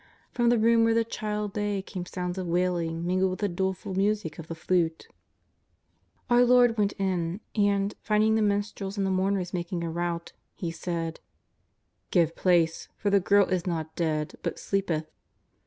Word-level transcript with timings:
From 0.31 0.49
the 0.49 0.57
room 0.57 0.83
where 0.83 0.95
the 0.95 1.03
child 1.05 1.55
lay 1.55 1.79
came 1.83 2.07
sounds 2.07 2.39
of 2.39 2.47
wailing 2.47 3.05
mingled 3.05 3.29
with 3.29 3.39
the 3.41 3.47
doleful 3.47 3.93
music 3.93 4.39
of 4.39 4.47
the 4.47 4.55
flute. 4.55 5.07
Our 6.27 6.43
Lord 6.43 6.75
went 6.75 6.93
in, 6.93 7.39
and, 7.53 7.93
finding 8.01 8.33
the 8.33 8.41
minstrels 8.41 8.97
and 8.97 9.05
the 9.05 9.11
mourners 9.11 9.53
making 9.53 9.83
a 9.83 9.91
rout. 9.91 10.33
He 10.55 10.71
said:" 10.71 11.19
Give 12.09 12.35
place, 12.35 12.87
for 12.97 13.11
the 13.11 13.19
girl 13.19 13.45
is 13.49 13.67
not 13.67 13.95
dead 13.95 14.33
but 14.41 14.57
sleepeth." 14.57 15.05